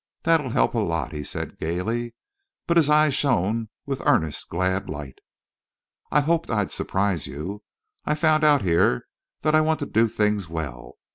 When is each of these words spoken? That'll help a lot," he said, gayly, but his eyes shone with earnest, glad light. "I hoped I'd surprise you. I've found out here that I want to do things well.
That'll 0.23 0.49
help 0.49 0.73
a 0.73 0.79
lot," 0.79 1.11
he 1.11 1.23
said, 1.23 1.59
gayly, 1.59 2.15
but 2.65 2.75
his 2.75 2.89
eyes 2.89 3.13
shone 3.13 3.69
with 3.85 4.01
earnest, 4.03 4.49
glad 4.49 4.89
light. 4.89 5.19
"I 6.11 6.21
hoped 6.21 6.49
I'd 6.49 6.71
surprise 6.71 7.27
you. 7.27 7.61
I've 8.03 8.17
found 8.17 8.43
out 8.43 8.63
here 8.63 9.05
that 9.41 9.53
I 9.53 9.61
want 9.61 9.77
to 9.81 9.85
do 9.85 10.07
things 10.07 10.49
well. 10.49 10.93